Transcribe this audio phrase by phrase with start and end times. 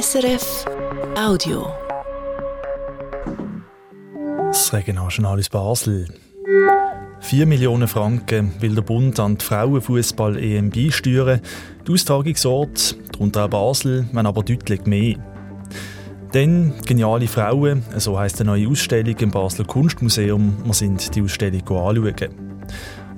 [0.00, 0.64] SRF
[1.16, 1.68] Audio.
[4.48, 6.08] Das Regionaljournal aus Basel.
[7.20, 11.40] 4 Millionen Franken will der Bund an die Frauenfußball-EM beisteuern.
[11.86, 15.14] Die Austragungsort, darunter auch Basel, wenn aber deutlich mehr.
[16.32, 20.56] Dann «Geniale Frauen», so heisst eine neue Ausstellung im Basler Kunstmuseum.
[20.64, 22.43] Wir sind die Ausstellung anschauen.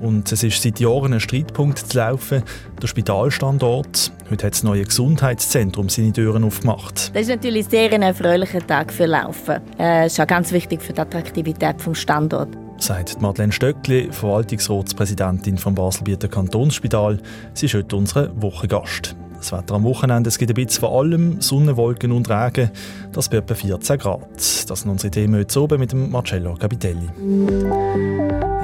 [0.01, 2.43] Und es ist seit Jahren ein Streitpunkt zu laufen,
[2.81, 4.13] der Spitalstandort.
[4.31, 7.15] Heute hat das neue Gesundheitszentrum seine Türen aufgemacht.
[7.15, 9.57] Das ist natürlich sehr ein erfreulicher Tag für Laufen.
[9.79, 12.57] Äh, das ist auch ganz wichtig für die Attraktivität des Standorts.
[12.79, 17.19] Sagt Madeleine Stöckli, Verwaltungsratspräsidentin vom Baselbieter Kantonsspital.
[17.55, 19.17] Sie ist heute unser Wochengast.
[19.39, 22.71] Das Wetter am Wochenende, es gibt ein bisschen vor allem Sonne, Wolken und Regen.
[23.13, 24.21] Das bei etwa 14 Grad.
[24.35, 27.09] Das sind unsere Themen heute oben mit dem Marcello Capitelli.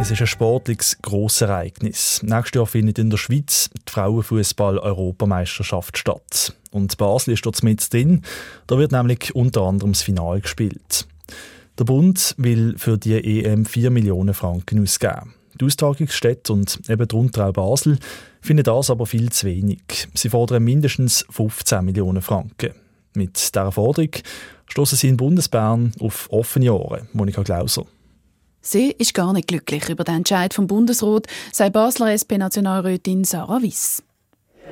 [0.03, 2.21] Es ist ein sportliches Grossereignis.
[2.25, 6.57] Nächstes Jahr findet in der Schweiz die Frauenfußball-Europameisterschaft statt.
[6.73, 8.23] Und Basel ist dort mit drin.
[8.67, 11.07] Da wird nämlich unter anderem das Finale gespielt.
[11.79, 15.35] Der Bund will für die EM 4 Millionen Franken ausgeben.
[15.61, 18.01] Die Austragungsstätte und eben darunter auch Basel
[18.41, 20.09] finden das aber viel zu wenig.
[20.15, 22.75] Sie fordern mindestens 15 Millionen Franken.
[23.15, 24.11] Mit dieser Forderung
[24.67, 27.09] stoßen sie in Bundesbern auf offene Ohren.
[27.13, 27.87] Monika Glauser.
[28.65, 34.05] Sie ist gar nicht glücklich über den Entscheid vom Bundesrat, sagt Basler SP-Nationalrätin Sarah Wiss.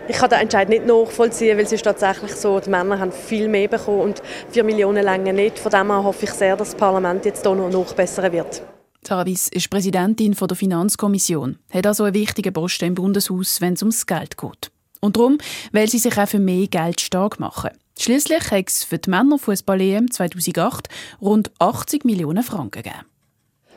[0.07, 3.49] Ich kann den Entscheid nicht nachvollziehen, weil es ist tatsächlich so, die Männer haben viel
[3.49, 5.59] mehr bekommen und 4 Millionen länger nicht.
[5.59, 8.63] Von dem her hoffe ich sehr, dass das Parlament jetzt hier noch nachbessern wird.
[9.05, 13.83] Sarah Wiss ist Präsidentin der Finanzkommission, hat also einen wichtigen Posten im Bundeshaus, wenn es
[13.83, 14.71] ums Geld geht.
[15.01, 15.39] Und darum
[15.73, 17.71] will sie sich auch für mehr Geld stark machen.
[17.99, 20.89] Schließlich hat es für die Männerfußball-EM 2008
[21.21, 23.11] rund 80 Millionen Franken gegeben.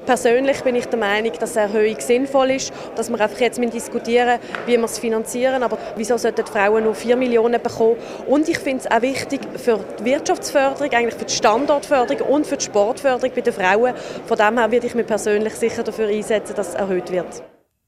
[0.05, 4.39] Persönlich bin ich der Meinung, dass eine Erhöhung sinnvoll ist, dass wir einfach jetzt diskutieren
[4.65, 5.63] wie wir es finanzieren.
[5.63, 7.95] Aber wieso sollten Frauen nur 4 Millionen bekommen?
[8.27, 12.57] Und ich finde es auch wichtig für die Wirtschaftsförderung, eigentlich für die Standortförderung und für
[12.57, 13.93] die Sportförderung bei den Frauen.
[14.25, 17.43] Von dem her würde ich mich persönlich sicher dafür einsetzen, dass es erhöht wird.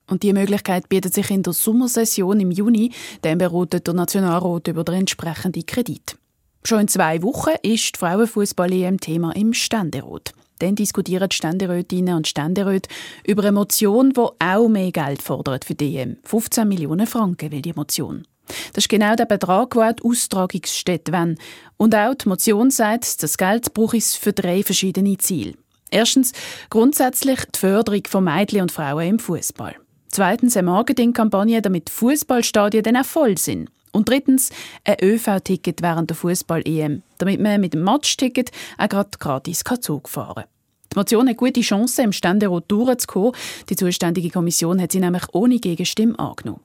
[0.08, 2.92] Und die Möglichkeit bietet sich in der Sommersession im Juni,
[3.24, 6.16] dann beratet der Nationalrat über den entsprechenden Kredit.
[6.64, 10.34] Schon in zwei Wochen ist die Frauenfußball-EM Thema im Ständerat.
[10.60, 12.90] Dann diskutieren die Ständerätinnen und Ständeräte
[13.26, 16.18] über eine Motion, die auch mehr Geld fordert für die EM.
[16.24, 18.26] 15 Millionen Franken will die Motion.
[18.74, 21.38] Das ist genau der Betrag, den die Austragungsstätte wollen.
[21.78, 25.54] Und auch die Motion sagt, das Geld braucht es für drei verschiedene Ziele.
[25.92, 26.32] Erstens
[26.70, 29.76] grundsätzlich die Förderung von Mädchen und Frauen im Fußball.
[30.10, 33.70] Zweitens eine Marketingkampagne, damit Fußballstadien dann auch voll sind.
[33.95, 34.50] Und drittens
[34.83, 40.44] ein ÖV-Ticket während der Fußball-EM, damit man mit dem Matchticket auch gerade gratis Zug fahren
[40.44, 40.50] kann.
[40.91, 43.31] Die Motion hat gute Chancen, im Ständerat durchzukommen.
[43.69, 46.59] Die zuständige Kommission hat sie nämlich ohne Gegenstimme angenommen.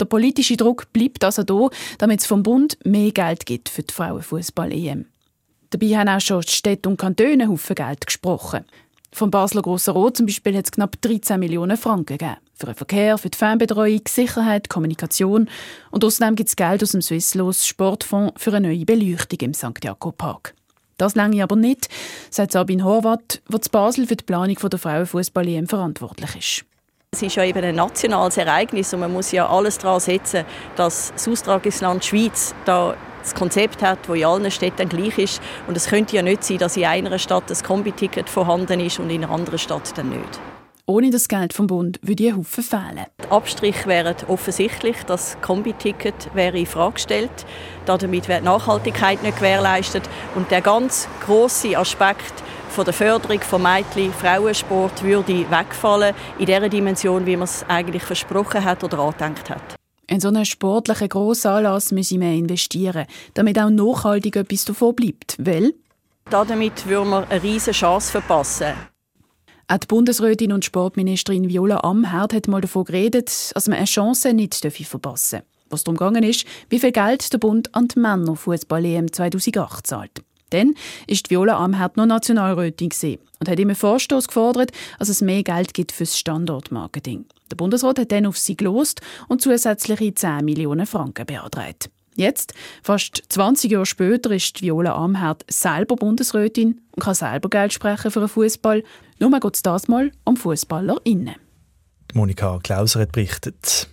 [0.00, 3.94] Der politische Druck bleibt also da, damit es vom Bund mehr Geld gibt für die
[3.94, 5.04] Frauenfußball-EM.
[5.70, 8.64] Dabei haben auch schon Städte und Kantone Haufen Geld gesprochen.
[9.12, 12.38] Vom Basler Grosser Rot zum Beispiel hat es knapp 13 Millionen Franken gegeben.
[12.62, 15.48] Für den Verkehr, für die Fernbetreuung, Sicherheit, Kommunikation.
[15.90, 19.82] Und außerdem gibt es Geld aus dem Swisslos Sportfonds für eine neue Beleuchtung im St.
[19.82, 20.54] Jakob Park.
[20.96, 21.88] Das lange aber nicht,
[22.30, 26.64] sagt Sabine Horvath, die Basel für die Planung der Frauenfußball-EM verantwortlich ist.
[27.10, 30.44] Es ist ja eben ein nationales Ereignis und man muss ja alles daran setzen,
[30.76, 35.42] dass das Austragungsland Schweiz da das Konzept hat, das in allen Städten gleich ist.
[35.66, 39.10] Und es könnte ja nicht sein, dass in einer Stadt das Kombi-Ticket vorhanden ist und
[39.10, 40.40] in einer anderen Stadt dann nicht.
[40.86, 43.06] Ohne das Geld vom Bund würde ein Haufen fehlen.
[43.24, 47.46] Die Abstriche wären offensichtlich, das Kombi-Ticket wäre in Frage gestellt.
[47.86, 50.02] Damit wäre die Nachhaltigkeit nicht gewährleistet.
[50.34, 52.34] Und der ganz große Aspekt
[52.68, 58.02] von der Förderung von Mädchen, Frauensport würde wegfallen in der Dimension, wie man es eigentlich
[58.02, 59.62] versprochen hat oder angedenkt hat.
[60.08, 65.36] In so einen sportlichen Grossanlass müssen wir investieren, damit auch nachhaltig etwas davon bleibt.
[65.38, 65.74] Weil?
[66.28, 68.91] Damit würden wir eine riesige Chance verpassen.
[69.72, 74.34] Auch die Bundesrätin und Sportministerin Viola Amherd hat mal davon geredet, dass man eine Chance
[74.34, 75.46] nicht verpassen darf.
[75.70, 80.22] Was darum gegangen ist, wie viel Geld der Bund an die Männerfußball-EM 2008 zahlt.
[80.50, 80.74] Dann
[81.06, 82.90] ist Viola Amherd noch Nationalrätin
[83.40, 87.24] und hat im Vorstoß gefordert, dass es mehr Geld gibt fürs Standortmarketing.
[87.50, 91.88] Der Bundesrat hat dann auf sie gelost und zusätzliche 10 Millionen Franken beantragt.
[92.14, 98.10] Jetzt, fast 20 Jahre später, ist Viola Amherd selber Bundesrätin und kann selber Geld sprechen
[98.10, 98.82] für den Fußball.
[99.18, 101.36] Nur geht es das mal um FußballerInnen.
[102.12, 103.88] Monika Klauser hat berichtet.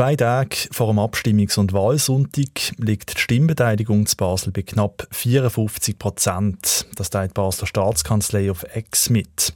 [0.00, 5.98] Zwei Tagen vor dem Abstimmungs- und Wahlsonntag liegt die Stimmbeteiligung zu Basel bei knapp 54
[5.98, 6.86] Prozent.
[6.96, 9.52] Das teilt Basler Staatskanzlei auf Ex mit.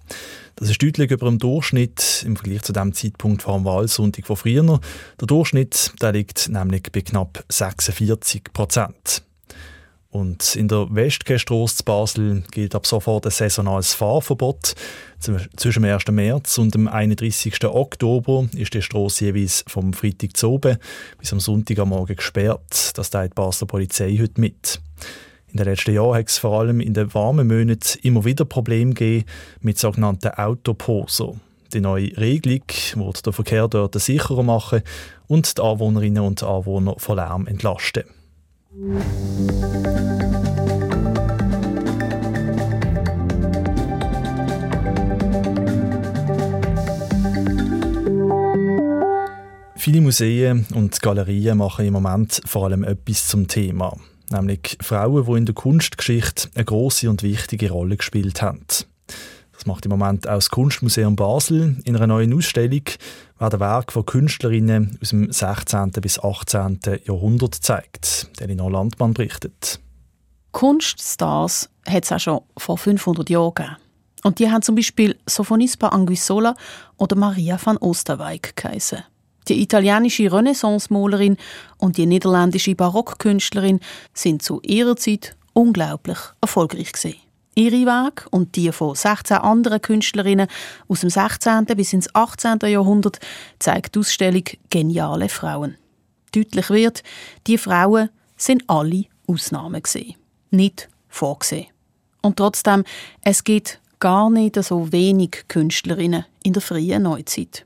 [0.57, 4.37] Das ist deutlich über dem Durchschnitt im Vergleich zu dem Zeitpunkt vor dem Wahlsonntag von
[4.37, 4.81] früher.
[5.19, 9.23] Der Durchschnitt der liegt nämlich bei knapp 46 Prozent.
[10.15, 14.77] Und in der Westgästrasse zu Basel gilt ab sofort ein saisonales Fahrverbot.
[15.19, 16.07] Zwischen dem 1.
[16.07, 17.65] März und dem 31.
[17.65, 20.79] Oktober ist die Strasse jeweils vom Freitag zu oben
[21.19, 22.97] bis am Sonntag am Morgen gesperrt.
[22.97, 24.81] Das teilt die Basler Polizei heute mit.
[25.51, 28.95] In den letzten Jahren hat es vor allem in den warmen Monaten immer wieder Probleme
[28.95, 29.25] gegeben
[29.63, 31.35] mit sogenannten Autoposer.
[31.73, 32.63] Die neue Regelung
[32.95, 34.83] wird den Verkehr dort sicherer machen
[35.27, 38.05] und die Anwohnerinnen und Anwohner von Lärm entlasten.
[38.75, 38.91] Viele
[50.01, 53.97] Museen und Galerien machen im Moment vor allem etwas zum Thema,
[54.33, 58.67] nämlich Frauen, die in der Kunstgeschichte eine große und wichtige Rolle gespielt haben.
[59.55, 61.77] Das macht im Moment auch das Kunstmuseum Basel.
[61.85, 62.83] In einer neuen Ausstellung
[63.39, 65.91] werden Werke von Künstlerinnen aus dem 16.
[66.01, 66.81] bis 18.
[67.05, 68.31] Jahrhundert gezeigt.
[68.41, 69.81] Elinor Landmann berichtet.
[70.53, 73.77] Kunststars hat es auch schon vor 500 Jahren gegeben.
[74.23, 76.55] Und die haben zum Beispiel Sophonisba Anguissola
[76.97, 79.05] oder Maria van Oosterwijk geheißen.
[79.49, 81.37] Die italienische Renaissance-Malerin
[81.77, 83.81] und die niederländische Barockkünstlerin
[84.15, 87.24] sind zu ihrer Zeit unglaublich erfolgreich gewesen.
[87.55, 90.49] Ihre Weg und die von 16 anderen Künstlerinnen
[90.89, 91.65] aus dem 16.
[91.77, 92.59] bis ins 18.
[92.65, 93.21] Jahrhundert
[93.59, 95.77] zeigt die Ausstellung Geniale Frauen.
[96.35, 97.03] Deutlich wird,
[97.47, 100.17] die Frauen sind alle Ausnahmen gesehen,
[100.51, 101.69] nicht vorgesehen.
[102.23, 102.85] Und trotzdem,
[103.23, 107.65] es gibt gar nicht so wenig Künstlerinnen in der frühen Neuzeit.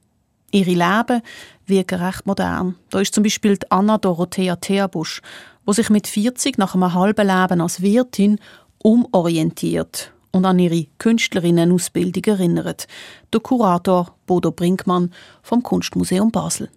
[0.51, 1.23] Ihre Leben
[1.67, 2.77] wirken recht modern.
[2.91, 5.21] Da ist zum Beispiel Anna Dorothea Theabusch,
[5.65, 8.39] wo sich mit 40 nach einem halben Leben als Wirtin
[8.83, 12.87] umorientiert und an ihre Künstlerinnenausbildung erinnert.
[13.33, 16.71] Der Kurator Bodo Brinkmann vom Kunstmuseum Basel.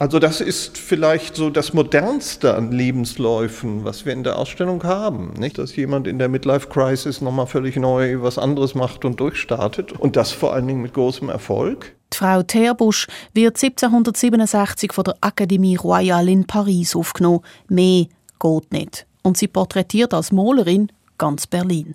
[0.00, 5.34] Also das ist vielleicht so das Modernste an Lebensläufen, was wir in der Ausstellung haben.
[5.38, 9.92] Nicht, dass jemand in der Midlife Crisis nochmal völlig neu was anderes macht und durchstartet
[9.92, 11.94] und das vor allen Dingen mit großem Erfolg.
[12.12, 17.42] Die Frau Terbusch wird 1767 von der Akademie Royale in Paris aufgenommen.
[17.68, 18.06] Mehr
[18.40, 19.06] geht nicht.
[19.22, 21.94] Und sie porträtiert als Malerin ganz Berlin.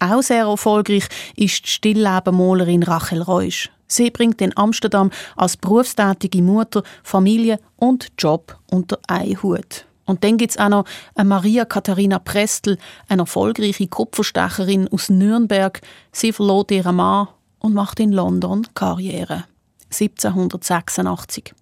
[0.00, 1.06] Auch sehr erfolgreich
[1.36, 3.70] ist die Stilllebenmalerin Rachel Reusch.
[3.86, 9.86] Sie bringt in Amsterdam als berufstätige Mutter Familie und Job unter einen Hut.
[10.06, 10.84] Und dann gibt es auch noch
[11.14, 12.78] eine Maria Katharina Prestel,
[13.08, 15.80] eine erfolgreiche Kupferstecherin aus Nürnberg.
[16.12, 17.28] Sie verlor ihren Mann
[17.58, 19.44] und macht in London Karriere.
[19.90, 21.54] 1786.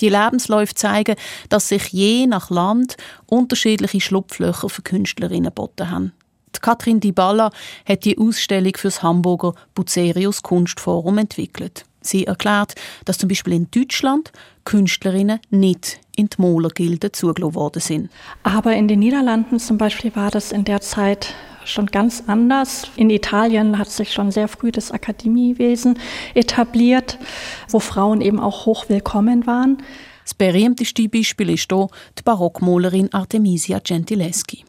[0.00, 1.16] Die Lebensläufe zeigen,
[1.48, 2.96] dass sich je nach Land
[3.26, 6.12] unterschiedliche Schlupflöcher für Künstlerinnen geboten haben.
[6.54, 7.50] Die Katrin Dybala
[7.86, 11.84] hat die Ausstellung für das Hamburger Bucerius Kunstforum entwickelt.
[12.02, 12.74] Sie erklärt,
[13.04, 14.32] dass zum Beispiel in Deutschland
[14.64, 18.10] Künstlerinnen nicht in die Malergilde zugelassen worden sind.
[18.42, 22.86] Aber in den Niederlanden zum Beispiel war das in der Zeit schon ganz anders.
[22.96, 25.98] In Italien hat sich schon sehr früh das Akademiewesen
[26.34, 27.18] etabliert,
[27.68, 29.78] wo Frauen eben auch hoch willkommen waren.
[30.24, 31.88] Das berühmteste Beispiel ist hier
[32.18, 34.64] die Barockmalerin Artemisia Gentileschi.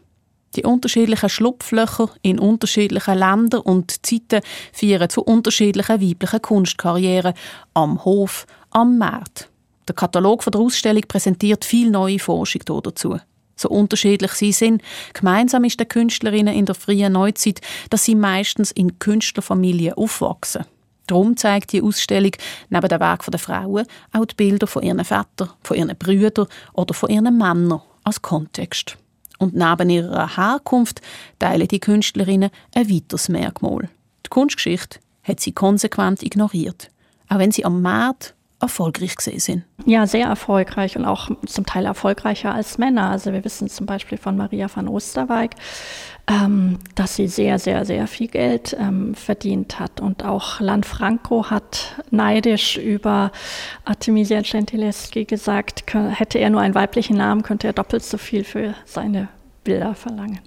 [0.56, 4.42] Die unterschiedlichen Schlupflöcher in unterschiedlichen Ländern und Zeiten
[4.74, 7.34] führen zu unterschiedlichen weiblichen Kunstkarrieren
[7.74, 9.50] am Hof, am Markt.
[9.88, 13.20] Der Katalog der Ausstellung präsentiert viel neue Forschung dazu.
[13.56, 14.82] So unterschiedlich sie sind,
[15.14, 20.66] gemeinsam ist den Künstlerinnen in der frühen Neuzeit, dass sie meistens in Künstlerfamilien aufwachsen.
[21.08, 22.32] Darum zeigt die Ausstellung
[22.70, 26.94] neben dem Weg der Frauen auch die Bilder von ihren Vätern, von ihren Brüdern oder
[26.94, 28.98] von ihren Männern als Kontext.
[29.42, 31.02] Und neben ihrer Herkunft
[31.40, 33.90] teilen die Künstlerinnen ein weiteres Merkmal.
[34.24, 36.92] Die Kunstgeschichte hat sie konsequent ignoriert,
[37.28, 39.64] auch wenn sie am Markt erfolgreich gesehen sind.
[39.86, 43.10] Ja, sehr erfolgreich und auch zum Teil erfolgreicher als Männer.
[43.10, 45.56] Also wir wissen zum Beispiel von Maria van Oosterwijk,
[46.28, 50.00] ähm, dass sie sehr, sehr, sehr viel Geld ähm, verdient hat.
[50.00, 53.32] Und auch Lanfranco hat neidisch über
[53.86, 58.76] Artemisia Gentileschi gesagt, hätte er nur einen weiblichen Namen, könnte er doppelt so viel für
[58.86, 59.30] seine
[59.64, 60.40] Bilder verlangen.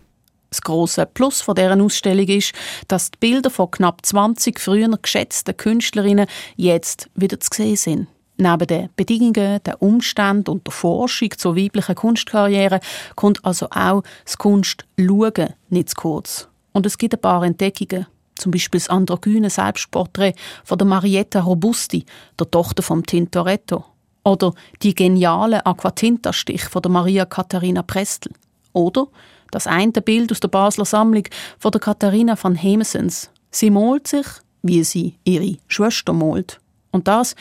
[0.55, 2.53] Das große Plus von deren Ausstellung ist,
[2.87, 8.07] dass die Bilder von knapp 20 früher geschätzten Künstlerinnen jetzt wieder zu sehen sind.
[8.37, 12.79] Neben den Bedingungen, den Umständen und der Forschung zur weiblichen Kunstkarriere
[13.17, 16.47] kommt also auch das Kunstschauen nicht zu kurz.
[16.71, 18.07] Und es gibt ein paar Entdeckungen.
[18.37, 22.05] Zum Beispiel das androgyne Selbstporträt von der Marietta Robusti,
[22.39, 23.85] der Tochter von Tintoretto.
[24.23, 28.33] Oder die geniale Aquatinta-Stich von der Maria Katharina Prestel.
[28.73, 29.09] Oder
[29.55, 31.25] das eine Bild aus der Basler Sammlung
[31.59, 33.31] von der Katharina van Hemesens.
[33.51, 34.27] Sie malt sich,
[34.63, 36.61] wie sie ihre Schwester malt.
[36.91, 37.35] Und das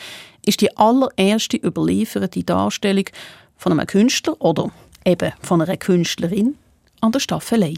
[0.46, 3.06] ist die allererste überlieferte Darstellung
[3.56, 4.70] von einem Künstler oder
[5.04, 6.56] eben von einer Künstlerin
[7.00, 7.74] an der Staffelei.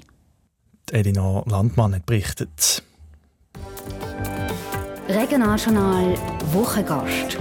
[0.91, 2.83] Elina Landmann hat berichtet.
[5.09, 6.15] Regionaljournal
[6.53, 7.39] Wochengast.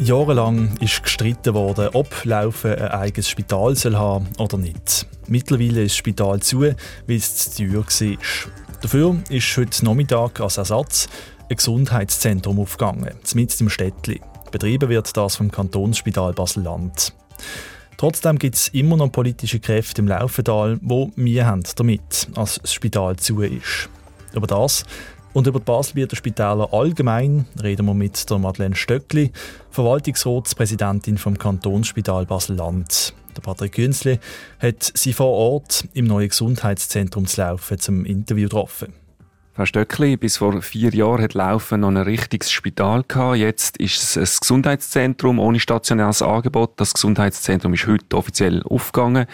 [0.00, 5.06] Jahrelang ist gestritten worden, ob Laufen ein eigenes Spital soll haben oder nicht.
[5.28, 6.74] Mittlerweile ist das Spital zu, weil
[7.06, 8.16] es zu teuer war.
[8.80, 11.06] Dafür ist heute Nachmittag als Ersatz
[11.50, 14.22] ein Gesundheitszentrum aufgegangen, mitten im Städtli.
[14.50, 17.12] Betrieben wird das vom Kantonsspital Basel-Land.
[17.98, 22.72] Trotzdem gibt es immer noch politische Kräfte im Laufental, die wir haben damit, als das
[22.72, 23.90] Spital zu ist.
[24.32, 24.86] Über das
[25.32, 29.30] und über die Baselbieter Spitäler allgemein reden wir mit der Madeleine Stöckli,
[29.70, 33.14] Verwaltungsratspräsidentin vom Kantonsspital Basel-Land.
[33.36, 34.18] Der Patrick Günzli
[34.60, 38.92] hat sie vor Ort im neuen Gesundheitszentrum zu laufen zum Interview getroffen.
[39.52, 43.36] Frau Stöckli, bis vor vier Jahren hat Laufen noch ein richtiges Spital gehabt.
[43.36, 46.72] Jetzt ist es ein Gesundheitszentrum ohne stationäres Angebot.
[46.76, 49.26] Das Gesundheitszentrum ist heute offiziell aufgegangen.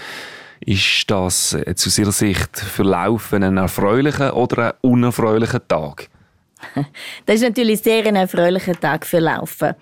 [0.66, 6.08] Ist das jetzt aus Ihrer Sicht für Laufen ein erfreulicher oder ein unerfreulicher Tag?
[7.24, 9.74] Das ist natürlich sehr ein erfreulicher Tag für Laufen.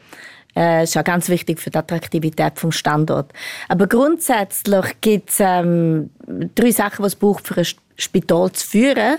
[0.55, 3.33] Das ist auch ganz wichtig für die Attraktivität des Standorts.
[3.69, 6.11] Aber grundsätzlich gibt es ähm,
[6.55, 9.17] drei Sachen, die es braucht, für ein Spital zu führen.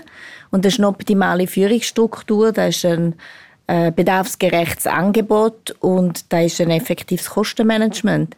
[0.50, 3.14] Und das ist eine optimale Führungsstruktur, das ist ein
[3.66, 8.36] äh, bedarfsgerechtes Angebot und da ist ein effektives Kostenmanagement.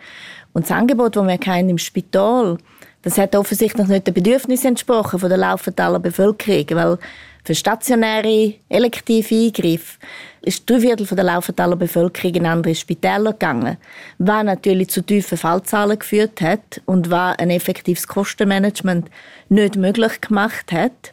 [0.54, 2.56] Und das Angebot, das wir haben im Spital,
[3.02, 6.98] das hat offensichtlich nicht den Bedürfnissen entsprochen von der Laufentaler Bevölkerung, weil
[7.44, 9.98] für stationäre elektive Eingriffe
[10.42, 13.78] ist drei Viertel der Laufentaler Bevölkerung in andere Spitäler gegangen,
[14.18, 19.08] was natürlich zu tiefen Fallzahlen geführt hat und was ein effektives Kostenmanagement
[19.48, 21.12] nicht möglich gemacht hat.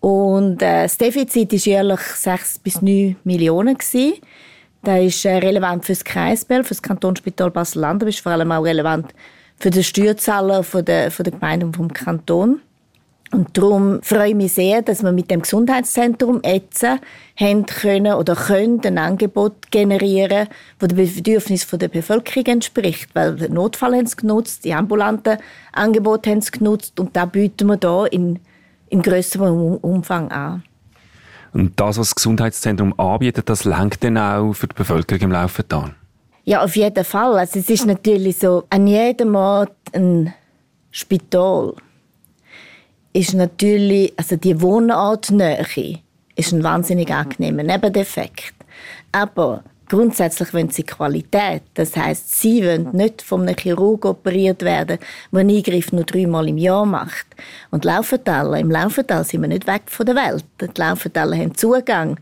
[0.00, 4.14] Und äh, das Defizit ist jährlich 6 bis 9 Millionen gewesen.
[4.82, 8.50] Das ist äh, relevant für das Kreisbild, für das Kantonsspital Basel-Land, aber ist vor allem
[8.50, 9.14] auch relevant
[9.62, 12.60] für den Steuerzahler von der, von der Gemeinde und vom Kanton.
[13.30, 18.34] Und darum freue ich mich sehr, dass wir mit dem Gesundheitszentrum jetzt haben können oder
[18.34, 23.08] können ein Angebot generieren, das den Bedürfnissen der Bevölkerung entspricht.
[23.14, 25.38] Weil den Notfall haben sie genutzt, die ambulanten
[25.72, 28.40] Angebote haben sie genutzt und da bieten wir hier in
[28.92, 30.62] in grösserem Umfang an.
[31.52, 35.94] Und das, was das Gesundheitszentrum anbietet, das lenkt dann auch für die Bevölkerung im Laufental?
[36.44, 37.38] Ja, auf jeden Fall.
[37.38, 40.34] Also es ist natürlich so, an jedem Ort ein
[40.90, 41.74] Spital
[43.12, 45.64] ist natürlich, also die Wohnortnähe
[46.34, 48.54] ist ein wahnsinnig angenehmer Nebeneffekt.
[49.12, 51.64] Aber Grundsätzlich wollen sie Qualität.
[51.74, 54.98] Das heißt, sie wollen nicht von einem Chirurg operiert werden,
[55.30, 57.26] der einen Eingriff nur dreimal im Jahr macht.
[57.70, 60.46] Und Laufentäler, im Laufental sind wir nicht weg von der Welt.
[60.62, 62.16] Die Laufentäler haben Zugang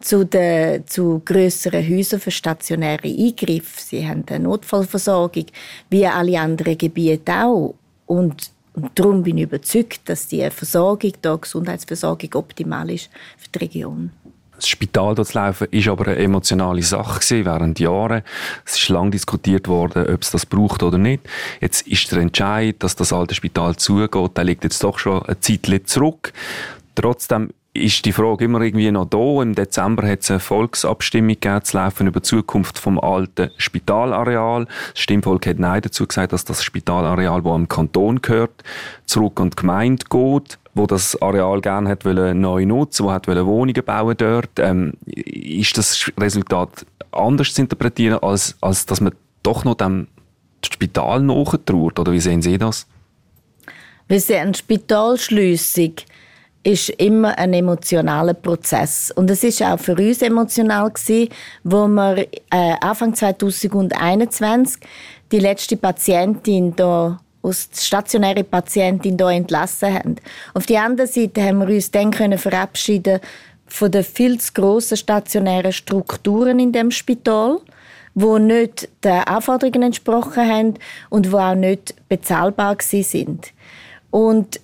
[0.00, 3.80] zu, den, zu grösseren Häusern für stationäre Eingriffe.
[3.80, 5.46] Sie haben eine Notfallversorgung,
[5.90, 7.74] wie alle anderen Gebiete auch.
[8.06, 13.58] Und, und darum bin ich überzeugt, dass die Versorgung, die Gesundheitsversorgung optimal ist für die
[13.58, 14.10] Region.
[14.56, 18.22] Das Spital zu laufen, ist aber eine emotionale Sache während Jahren.
[18.64, 21.22] Es ist lang diskutiert worden, ob es das braucht oder nicht.
[21.60, 25.36] Jetzt ist der Entscheid, dass das alte Spital zugeht, der liegt jetzt doch schon ein
[25.40, 26.32] Zeit zurück.
[26.94, 29.42] Trotzdem ist die Frage immer irgendwie noch da.
[29.42, 34.66] Im Dezember hat es eine Volksabstimmung gegeben, zu laufen über die Zukunft vom alten Spitalareal.
[34.66, 38.62] Das Stimmvolk hat Nein dazu gesagt, dass das Spitalareal, das am Kanton gehört,
[39.06, 43.28] zurück an die Gemeinde geht wo das Areal gerne hat wollen, neu nutzen, wo hat
[43.28, 44.58] wollen Wohnungen bauen dort.
[44.58, 49.14] Ähm, ist das Resultat anders zu interpretieren, als, als dass man
[49.44, 50.08] doch noch dem
[50.64, 51.98] Spital nachtrauert?
[51.98, 52.88] Oder wie sehen Sie das?
[54.08, 55.94] Wir sehen Spitalschliessung
[56.64, 59.12] ist immer ein emotionaler Prozess.
[59.14, 61.28] Und es ist auch für uns emotional gewesen,
[61.62, 64.80] wo wir äh, Anfang 2021
[65.30, 70.16] die letzte Patientin da aus stationäre Patientin hier entlassen haben.
[70.54, 73.20] Auf der anderen Seite haben wir uns dann können verabschieden
[73.66, 77.58] von den viel zu grossen stationären Strukturen in dem Spital,
[78.14, 80.74] wo nicht den Anforderungen entsprochen haben
[81.10, 83.52] und wo auch nicht bezahlbar sind.
[84.10, 84.60] Und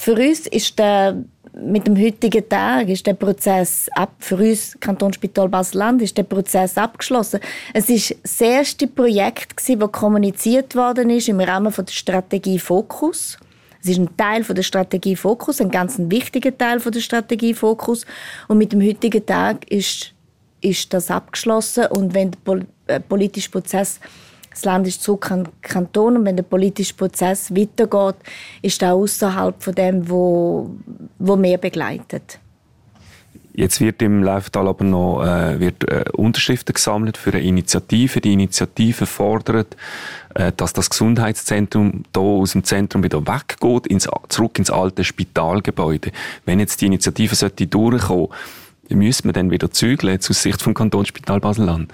[0.00, 4.14] für uns ist der mit dem heutigen Tag ist der Prozess ab.
[4.18, 7.40] Für uns Kantonsspital Basel-Land ist der Prozess abgeschlossen.
[7.74, 13.36] Es ist das erste Projekt, das kommuniziert worden ist im Rahmen der Strategie Fokus.
[13.82, 18.06] Es ist ein Teil der Strategie Fokus, ein ganz wichtiger Teil der Strategie Fokus.
[18.48, 20.14] Und mit dem heutigen Tag ist
[20.62, 24.00] ist das abgeschlossen und wenn der äh, politische Prozess
[24.50, 28.16] das Land ist zurück an Kanton und wenn der politische Prozess weitergeht,
[28.62, 30.70] ist er außerhalb von dem, wo,
[31.18, 32.38] wo mehr begleitet.
[33.52, 38.20] Jetzt wird im Lauftal aber noch äh, wird, äh, Unterschriften gesammelt für eine Initiative.
[38.20, 39.76] Die Initiative fordert,
[40.34, 46.12] äh, dass das Gesundheitszentrum hier aus dem Zentrum wieder weggeht, ins, zurück ins alte Spitalgebäude.
[46.44, 48.28] Wenn jetzt die Initiative sollte durchkommen,
[48.88, 51.92] müssen wir dann wieder zügeln, aus Sicht vom Kantonsspital Basel-Land?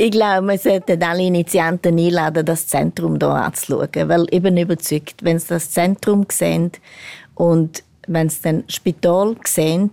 [0.00, 4.08] Ich glaube, wir sollten alle Initianten einladen, das Zentrum hier anzuschauen.
[4.08, 6.70] Weil ich bin überzeugt, wenn sie das Zentrum sehen
[7.34, 9.90] und wenn sie dann das Spital sehen,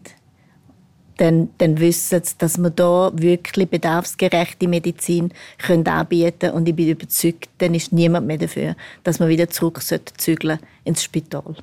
[1.17, 6.53] dann, dann wissen sie, dass wir hier wirklich bedarfsgerechte Medizin können anbieten können.
[6.53, 9.81] Und ich bin überzeugt, dann ist niemand mehr dafür, dass wir wieder zurück
[10.17, 11.55] zügeln ins Spital.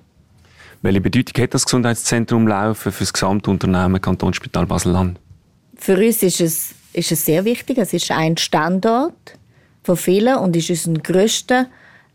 [0.80, 5.20] Welche Bedeutung hat das Gesundheitszentrum Laufen für das Gesamtunternehmen Kantonsspital Basel-Land?
[5.76, 7.78] Für uns ist es, ist es sehr wichtig.
[7.78, 9.38] Es ist ein Standort
[9.82, 11.66] von vielen und ist unser grösster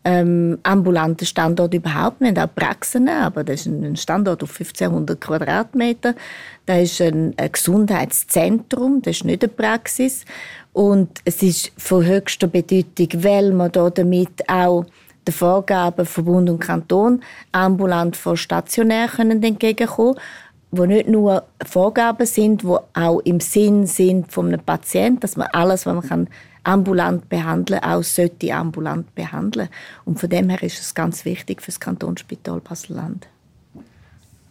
[0.04, 2.22] ähm, ambulanten Standort überhaupt.
[2.22, 6.16] Wir haben auch Praxen, aber das ist ein Standort auf 1500 Quadratmeter.
[6.66, 10.24] Das ist ein, ein Gesundheitszentrum, das ist nicht eine Praxis.
[10.72, 14.86] Und es ist von höchster Bedeutung, weil man da damit auch
[15.28, 20.16] den Vorgaben von Bund und Kanton ambulant vor stationär können entgegenkommen
[20.72, 25.48] wo nicht nur Vorgaben sind, wo auch im Sinn sind von einem Patienten, dass man
[25.54, 26.28] alles, was man kann
[26.64, 29.70] ambulant behandeln, auch sollte ambulant behandeln.
[30.04, 33.28] Und von dem her ist es ganz wichtig für das Kantonsspital Basel-Land.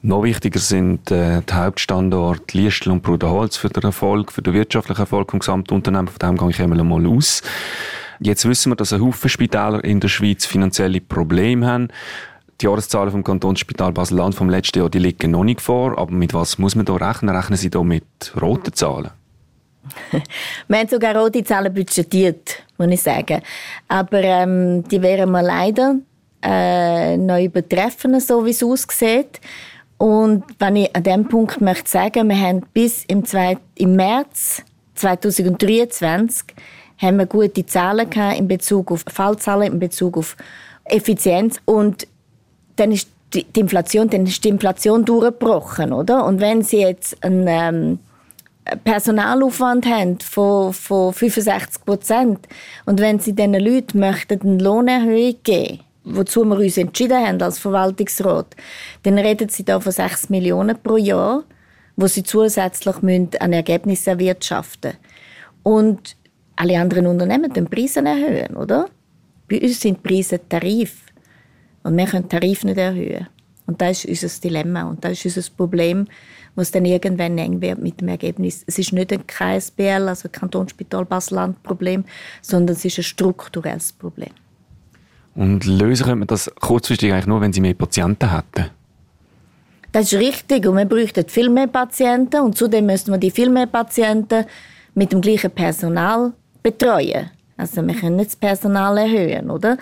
[0.03, 5.01] Noch wichtiger sind äh, die Hauptstandorte Liestel und Bruderholz für den Erfolg, für den wirtschaftlichen
[5.01, 6.13] Erfolg des Gesamtunternehmens.
[6.13, 7.43] Von dem gehe ich einmal aus.
[8.21, 11.89] Jetzt wissen wir, dass ein Haufen Spitäler in der Schweiz finanzielle Probleme haben.
[12.61, 15.99] Die Jahreszahlen vom Kantonsspital Basel-Land vom letzten Jahr die liegen noch nicht vor.
[15.99, 17.35] Aber mit was muss man da rechnen?
[17.35, 18.05] Rechnen Sie da mit
[18.41, 19.11] roten Zahlen?
[20.69, 23.43] wir haben sogar rote Zahlen budgetiert, muss ich sagen.
[23.89, 25.97] Aber ähm, die wären wir leider
[26.43, 29.41] äh, noch übertreffen, so wie es aussieht.
[29.99, 33.23] Und wenn ich an diesem Punkt möchte sagen, wir haben bis im,
[33.77, 34.63] im März
[34.95, 36.55] 2023
[36.99, 40.37] haben wir gute Zahlen gehabt in Bezug auf Fallzahlen, in Bezug auf
[40.85, 42.07] Effizienz und
[42.77, 46.25] dann ist die, Inflation, dann ist die Inflation durchgebrochen, oder?
[46.25, 47.99] Und wenn Sie jetzt einen ähm,
[48.85, 52.47] Personalaufwand haben von, von 65 Prozent
[52.85, 57.59] und wenn Sie diesen Leuten möchten eine Lohnerhöhung geben wozu wir uns entschieden haben als
[57.59, 58.55] Verwaltungsrat,
[59.03, 61.43] dann reden Sie da von 6 Millionen pro Jahr,
[61.97, 64.93] wo Sie zusätzlich müssen an Ergebnissen erwirtschaften
[65.63, 66.17] Und
[66.55, 68.89] alle anderen Unternehmen den Preise erhöhen, oder?
[69.49, 71.03] Bei uns sind Preise Tarif.
[71.87, 73.29] Und wir können Tarif nicht erhöhen.
[73.67, 76.07] Und das ist unser Dilemma und das ist unser Problem,
[76.57, 78.65] was dann irgendwann eng wird mit dem Ergebnis.
[78.67, 82.05] Es ist nicht ein KSBL, also Kantonsspital Basel-Land-Problem,
[82.43, 84.31] sondern es ist ein strukturelles Problem.
[85.37, 88.71] Und lösen könnte man das kurzfristig eigentlich nur, wenn sie mehr Patienten hätten?
[89.93, 93.51] Das ist richtig und wir bräuchten viel mehr Patienten und zudem müssten wir die viel
[93.51, 94.45] mehr Patienten
[94.95, 97.31] mit dem gleichen Personal betreuen.
[97.57, 99.79] Also wir können nicht das Personal erhöhen, oder?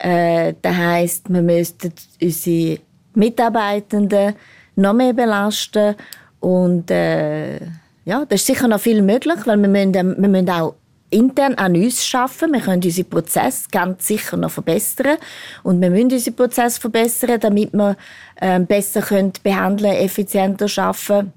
[0.00, 2.78] Äh, das heisst, wir müssten unsere
[3.14, 4.34] Mitarbeitenden
[4.76, 5.94] noch mehr belasten.
[6.40, 7.58] Und äh,
[8.04, 10.74] ja, das ist sicher noch viel möglich, weil wir müssen, wir müssen auch
[11.10, 12.52] intern an uns schaffen.
[12.52, 15.18] Wir können unsere Prozesse ganz sicher noch verbessern.
[15.62, 17.96] Und wir müssen unsere Prozesse verbessern, damit wir
[18.36, 21.32] äh, besser können behandeln, effizienter schaffen,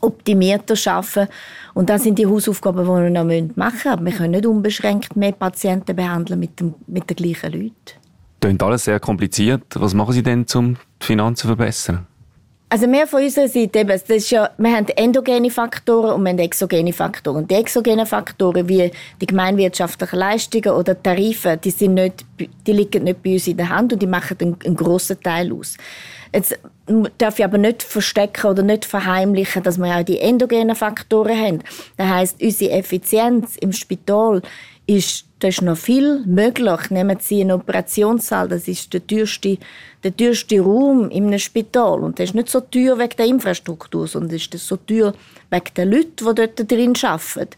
[0.00, 1.28] optimierter schaffen.
[1.74, 3.88] Und das sind die Hausaufgaben, die wir noch machen müssen.
[3.88, 7.72] Aber wir können nicht unbeschränkt mehr Patienten behandeln mit, dem, mit den gleichen Leuten.
[8.40, 9.62] Klingt alles sehr kompliziert.
[9.74, 12.06] Was machen Sie denn, um die Finanzen zu verbessern?
[12.70, 16.32] Also wir von unserer Seite, eben, das ist ja, wir haben endogene Faktoren und wir
[16.32, 17.48] haben exogene Faktoren.
[17.48, 23.22] Die exogenen Faktoren wie die gemeinwirtschaftlichen Leistungen oder Tarife, die, sind nicht, die liegen nicht
[23.22, 25.78] bei uns in der Hand und die machen einen, einen grossen Teil aus.
[26.32, 26.58] Jetzt
[27.18, 31.58] darf ich aber nicht verstecken oder nicht verheimlichen, dass wir auch die endogenen Faktoren haben.
[31.96, 34.42] Das heißt, unsere Effizienz im Spital
[34.86, 36.90] ist, da ist noch viel möglich.
[36.90, 39.58] Nehmen Sie einen Operationssaal, das ist der teuerste,
[40.02, 42.00] der teuerste Raum in einem Spital.
[42.00, 45.12] Und das ist nicht so teuer wegen der Infrastruktur, sondern ist das so teuer
[45.50, 47.56] wegen der Leute, die dort drin arbeiten.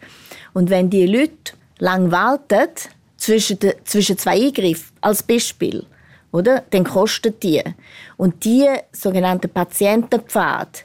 [0.53, 2.69] Und wenn die Leute lang warten,
[3.17, 5.85] zwischen, zwischen zwei Eingriffen, als Beispiel,
[6.33, 6.65] oder?
[6.71, 7.63] Dann kostet die.
[8.17, 10.85] Und die sogenannten Patientenpfad,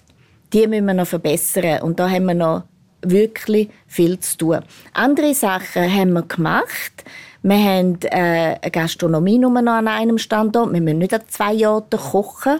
[0.54, 1.82] die müssen wir noch verbessern.
[1.82, 2.64] Und da haben wir noch
[3.02, 4.60] wirklich viel zu tun.
[4.94, 7.04] Andere Sachen haben wir gemacht.
[7.44, 10.74] Wir haben äh, eine Gastronomie nur noch an einem Standort.
[10.74, 12.60] Wir müssen nicht an zwei Orten kochen.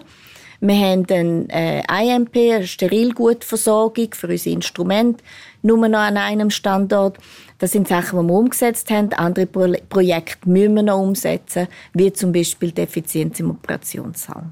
[0.60, 5.22] Wir haben eine äh, IMP, eine Sterilgutversorgung für unsere Instrumente,
[5.62, 7.18] nur noch an einem Standort.
[7.58, 9.12] Das sind Sachen, die wir umgesetzt haben.
[9.12, 14.44] Andere Pro Projekte müssen wir noch umsetzen, wie zum Beispiel die Effizienz im Operationssaal.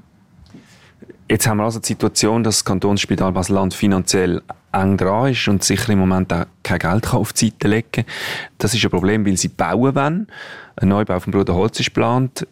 [1.27, 5.63] Jetzt haben wir also die Situation, dass das Kantonsspital Basel-Land finanziell eng dran ist und
[5.63, 8.05] sicher im Moment auch kein Geld auf die Seite legen kann.
[8.59, 10.27] Das ist ein Problem, weil sie bauen wollen.
[10.75, 12.45] Ein Neubau vom Bruder Holz ist geplant.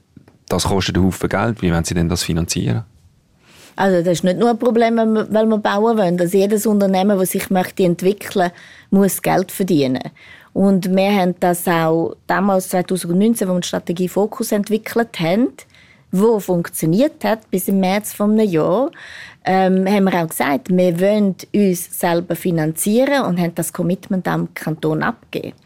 [0.48, 1.62] Das kostet einen Haufen Geld.
[1.62, 2.86] Wie wollen Sie denn das finanzieren?
[3.76, 6.20] Also das ist nicht nur ein Problem, weil wir bauen wollen.
[6.20, 8.52] Also jedes Unternehmen, das sich möchte entwickeln
[8.90, 10.12] muss Geld verdienen.
[10.54, 15.50] Und wir haben das auch damals 2019, als wir die Strategie Fokus entwickelt haben,
[16.12, 18.92] wo funktioniert hat bis im März vom Jahr,
[19.46, 24.54] ähm, haben wir auch gesagt, wir wollen uns selber finanzieren und haben das Commitment am
[24.54, 25.58] Kanton abgegeben.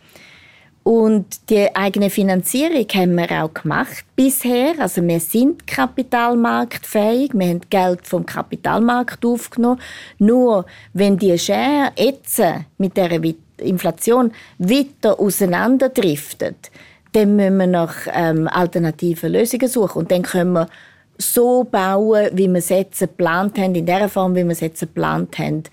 [0.88, 4.76] Und die eigene Finanzierung haben wir auch gemacht bisher.
[4.80, 9.82] Also wir sind kapitalmarktfähig, wir haben Geld vom Kapitalmarkt aufgenommen.
[10.18, 12.42] Nur wenn die Schere jetzt
[12.78, 13.22] mit der
[13.58, 16.72] Inflation weiter auseinanderdriftet,
[17.12, 20.04] dann müssen wir nach ähm, alternativen Lösungen suchen.
[20.04, 20.70] Und dann können wir
[21.18, 24.80] so bauen, wie wir es jetzt geplant haben, in der Form, wie wir es jetzt
[24.80, 25.64] geplant haben,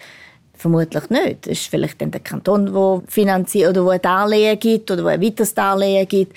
[0.57, 1.47] vermutlich nicht.
[1.47, 5.09] Es ist vielleicht dann der Kanton, der finanziert oder wo ein Darlehen gibt oder wo
[5.09, 6.37] ein weiteres Darlehen gibt.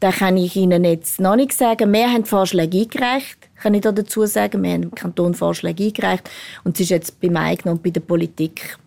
[0.00, 1.92] Da kann ich Ihnen jetzt noch nicht sagen.
[1.92, 4.62] Wir haben Vorschläge eingereicht, kann ich da dazu sagen.
[4.62, 6.28] Wir haben im Kanton Vorschläge eingereicht
[6.64, 8.78] und es ist jetzt beim eigenen und bei der Politik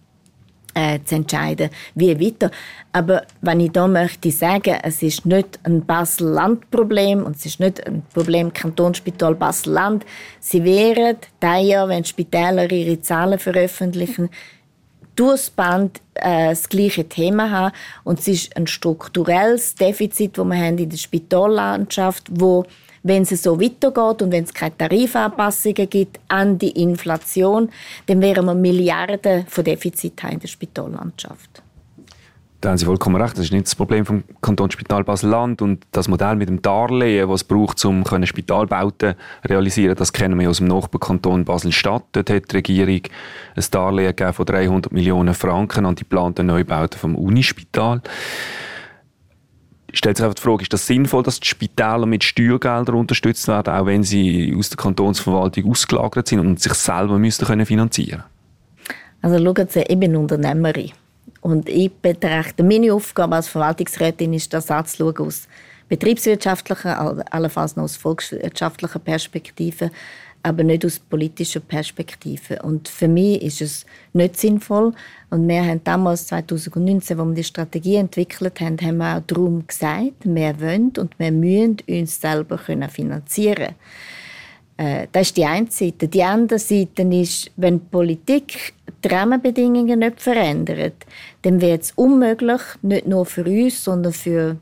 [0.76, 2.52] äh, zu entscheiden, wie weiter.
[2.92, 7.86] Aber wenn ich da möchte sagen, es ist nicht ein Basel-Land-Problem und es ist nicht
[7.86, 10.06] ein Problem Kantonsspital Basel-Land.
[10.40, 14.30] Sie wären da Jahr, wenn Spitäler ihre Zahlen veröffentlichen,
[15.16, 17.76] durchs Band äh, das gleiche Thema haben.
[18.04, 22.66] Und es ist ein strukturelles Defizit, das wir haben in der Spitallandschaft, wo
[23.04, 27.70] wenn es so weitergeht und wenn es keine Tarifanpassungen gibt an die Inflation,
[28.08, 31.64] dann wären wir Milliarden von Defizit in der Spitallandschaft.
[32.62, 33.38] Da haben Sie vollkommen recht.
[33.38, 35.62] Das ist nicht das Problem vom Kantonsspital Basel-Land.
[35.62, 40.50] Und das Modell mit dem Darlehen, das es braucht, um Spitalbauten realisieren, das kennen wir
[40.50, 42.04] aus dem Nachbarkanton Basel-Stadt.
[42.12, 43.02] Dort hat die Regierung
[43.56, 48.02] ein Darlehen von 300 Millionen Franken an die geplanten Neubauten vom Unispital
[49.94, 53.74] stellt sich einfach die Frage, ist das sinnvoll, dass die Spitäler mit Steuergeldern unterstützt werden,
[53.74, 58.24] auch wenn sie aus der Kantonsverwaltung ausgelagert sind und sich selber können finanzieren
[59.22, 60.92] Also schauen Sie, ich bin Unternehmerin
[61.42, 65.48] und ich betrachte, meine Aufgabe als Verwaltungsrätin ist, das anzuschauen aus
[65.88, 69.92] betriebswirtschaftlicher, allenfalls noch aus volkswirtschaftlicher Perspektive
[70.44, 72.62] aber nicht aus politischer Perspektive.
[72.62, 74.94] Und für mich ist es nicht sinnvoll.
[75.30, 79.68] Und wir haben damals, 2019, als wir die Strategie entwickelt haben, haben wir auch darum
[79.68, 83.74] gesagt, wir wollen und wir müssen uns selber finanzieren äh,
[85.12, 86.08] das ist die eine Seite.
[86.08, 91.06] Die andere Seite ist, wenn die Politik die Rahmenbedingungen nicht verändert,
[91.42, 94.56] dann wird es unmöglich, nicht nur für uns, sondern für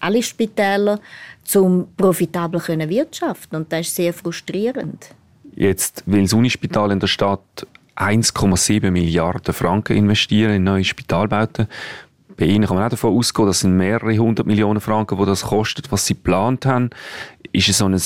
[0.00, 1.00] alle Spitäler,
[1.44, 5.14] zum profitabel können wirtschaften und das ist sehr frustrierend.
[5.54, 11.66] Jetzt will das Unispital in der Stadt 1,7 Milliarden Franken investieren in neue Spitalbauten.
[12.36, 15.42] Bei Ihnen kann man auch davon ausgehen, das sind mehrere hundert Millionen Franken, die das
[15.44, 16.90] kostet, was Sie geplant haben.
[17.52, 17.98] Ist es so ein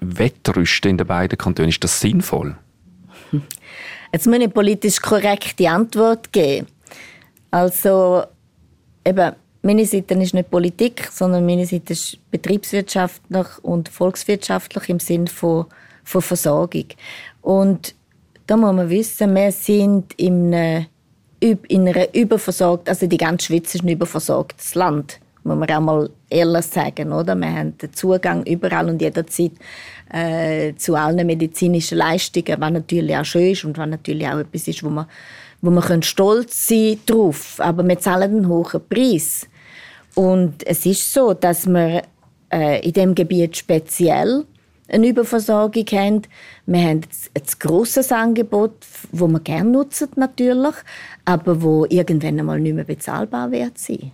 [0.00, 2.56] Wettrüsten in den beiden Kantonen, ist das sinnvoll?
[4.12, 6.66] Jetzt muss ich eine politisch korrekte Antwort geben.
[7.50, 8.24] Also,
[9.04, 15.26] eben, meine Seite ist nicht Politik, sondern meine Seite ist betriebswirtschaftlich und volkswirtschaftlich im Sinne
[15.26, 15.66] von,
[16.04, 16.86] von Versorgung.
[17.42, 17.94] Und
[18.46, 20.86] da muss man wissen, wir sind in einer,
[21.40, 26.10] in einer überversorgt, also die ganze Schweiz ist ein überversorgtes Land, muss man auch mal
[26.30, 27.34] ehrlich sagen, oder?
[27.34, 29.52] Wir haben den Zugang überall und jederzeit
[30.12, 34.68] äh, zu allen medizinischen Leistungen, was natürlich auch schön ist und was natürlich auch etwas
[34.68, 35.06] ist, wo man
[35.60, 39.48] wo man stolz sein drauf, aber wir zahlen einen hohen Preis.
[40.14, 42.02] Und es ist so, dass wir
[42.52, 44.44] äh, in dem Gebiet speziell
[44.88, 46.22] eine Überversorgung haben.
[46.66, 47.00] Wir haben
[47.34, 48.72] ein grosses Angebot,
[49.12, 50.74] das wir gerne nutzen natürlich,
[51.24, 54.12] aber wo irgendwann einmal nicht mehr bezahlbar wird sein.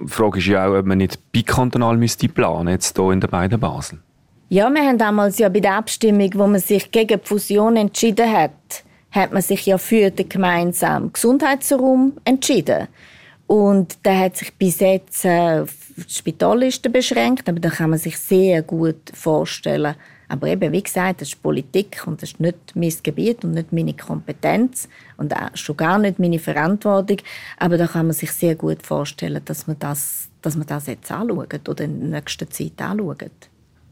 [0.00, 3.30] Die Frage ist ja auch, ob man nicht bikantonal müsste planen jetzt hier in den
[3.30, 4.02] beiden Basen.
[4.48, 8.30] Ja, wir haben damals ja bei der Abstimmung, wo man sich gegen die Fusion entschieden
[8.30, 12.88] hat, hat man sich ja für den gemeinsamen Gesundheitsraum entschieden.
[13.46, 17.98] Und der hat sich bis jetzt äh, auf die Spitalliste beschränkt, aber da kann man
[17.98, 19.94] sich sehr gut vorstellen.
[20.32, 23.70] Aber eben, wie gesagt, das ist Politik und das ist nicht mein Gebiet und nicht
[23.70, 27.18] meine Kompetenz und auch schon gar nicht meine Verantwortung.
[27.58, 31.12] Aber da kann man sich sehr gut vorstellen, dass man das, dass man das jetzt
[31.12, 33.30] anschaut oder in der nächsten Zeit anschaut.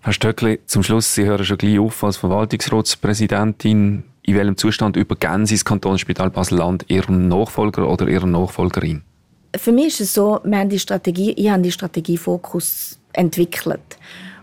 [0.01, 4.05] Herr Stöckli, zum Schluss, Sie hören schon gleich auf als Verwaltungsratspräsidentin.
[4.23, 9.03] In welchem Zustand übergeben Sie das Kantonsspital Basel-Land Ihrem Nachfolger oder Ihrer Nachfolgerin?
[9.55, 13.99] Für mich ist es so, wir haben die Strategie, ich habe die Strategiefokus entwickelt.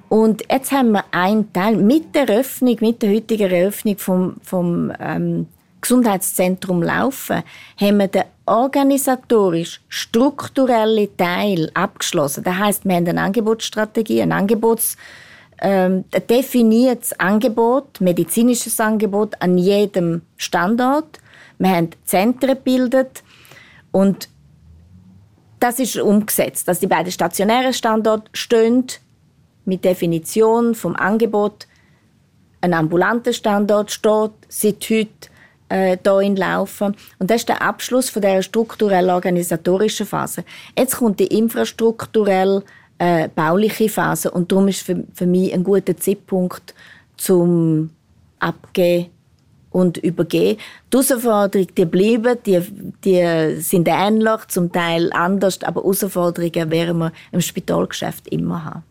[0.09, 4.93] Und jetzt haben wir einen Teil mit der Eröffnung, mit der heutigen Eröffnung vom, vom
[4.99, 5.47] ähm,
[5.81, 7.43] Gesundheitszentrum laufen,
[7.79, 12.43] haben wir den organisatorisch strukturellen Teil abgeschlossen.
[12.43, 14.97] Das heißt, wir haben eine Angebotsstrategie, ein Angebots
[15.59, 21.19] ähm, ein definiertes Angebot, medizinisches Angebot an jedem Standort.
[21.57, 23.23] Wir haben Zentren gebildet
[23.91, 24.29] und
[25.59, 28.85] das ist umgesetzt, dass die beiden stationären Standorte stehen
[29.67, 31.67] mit Definition vom Angebot.
[32.61, 35.29] Ein ambulanter Standort steht seit heute
[35.69, 36.95] äh, hier in Laufen.
[37.19, 40.43] Und das ist der Abschluss von der strukturell organisatorischen Phase.
[40.77, 42.63] Jetzt kommt die infrastrukturell
[42.97, 46.73] äh, bauliche Phase und darum ist für, für mich ein guter Zeitpunkt
[47.17, 47.91] zum
[48.39, 49.07] Abgehen
[49.71, 50.57] und übergehen.
[50.91, 52.61] Die Herausforderungen, die bleiben, die,
[53.03, 58.83] die sind ähnlich, zum Teil anders, aber Herausforderungen werden wir im Spitalgeschäft immer haben.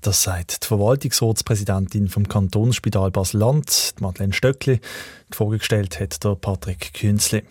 [0.00, 4.80] Das sagt die Verwaltungsratspräsidentin vom Kantonsspital Basel-Land, Madeleine Stöckli.
[5.30, 7.42] Die Frage gestellt hat der Patrick Künzli.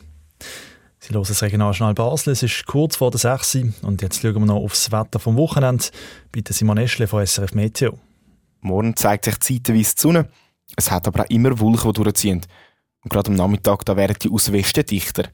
[0.98, 2.34] Sie hören das Regionaljournal Basel.
[2.34, 5.86] Es ist kurz vor der 6 und jetzt schauen wir noch aufs Wetter vom Wochenende.
[6.32, 8.00] Bitte Simon Eschle von SRF Meteo.
[8.62, 10.30] Morgen zeigt sich zeitweise die Sonne.
[10.76, 12.42] Es hat aber auch immer Wolken, die durchziehen.
[13.04, 15.30] Und gerade am Nachmittag da werden die aus Westen dichter.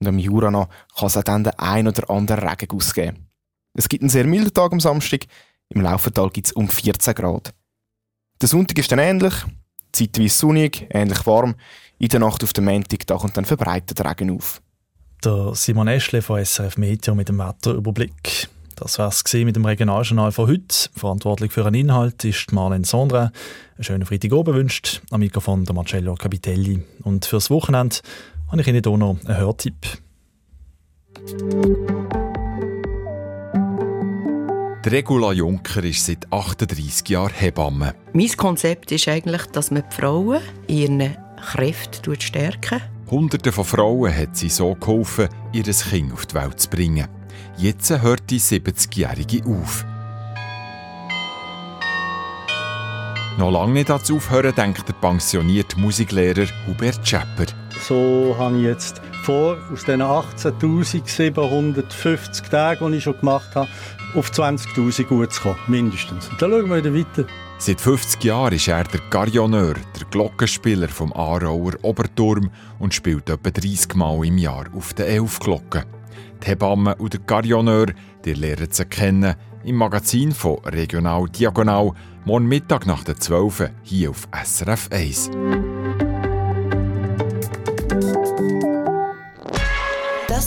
[0.00, 3.28] Und am Jura noch kann es auch dann den ein oder anderen Regen ausgeben.
[3.74, 5.26] Es gibt einen sehr milden Tag am Samstag.
[5.70, 7.52] Im Laufental gibt es um 14 Grad.
[8.40, 9.34] Der Sonntag ist dann ähnlich,
[9.92, 11.54] zeitweise sonnig, ähnlich warm.
[11.98, 14.60] In der Nacht auf dem Montag da kommt dann verbreitet Regen auf.
[15.24, 18.48] Der Simon Eschle von SRF Meteo mit dem Wetterüberblick.
[18.76, 20.90] Das war es mit dem Regionaljournal von heute.
[20.94, 23.32] Verantwortlich für den Inhalt ist Marlene Sondra.
[23.76, 26.84] Einen schönen Freitagabend wünscht am Mikrofon der Marcello Capitelli.
[27.02, 27.96] Und fürs Wochenende
[28.50, 29.98] habe ich Ihnen hier noch einen Hörtipp.
[34.86, 37.96] Regula Juncker ist seit 38 Jahren Hebamme.
[38.12, 42.80] Mein Konzept ist eigentlich, dass man die Frauen in ihren Kräften stärken.
[43.10, 47.08] Hunderte von Frauen hat sie so geholfen, ihr Kind auf die Welt zu bringen.
[47.56, 49.84] Jetzt hört die 70-Jährige auf.
[53.38, 57.46] Noch lange nicht ans Aufhören denkt der pensionierte Musiklehrer Hubert Schepper.
[57.88, 63.68] So habe ich jetzt vor, aus den 18.750 Tagen, die ich schon gemacht habe,
[64.14, 66.28] auf 20.000 gut zu kommen, mindestens.
[66.28, 67.24] Und dann schauen wir wieder weiter.
[67.58, 73.50] Seit 50 Jahren ist er der Garioneur, der Glockenspieler vom Aarauer Oberturm und spielt etwa
[73.50, 75.82] 30 Mal im Jahr auf den Elfglocken.
[76.44, 77.86] Die Hebamme und der Garioneur,
[78.24, 79.34] die lernen sie kennen
[79.64, 85.32] im Magazin von Regional Diagonal, morgen Mittag nach der 12 hier auf SRF 1.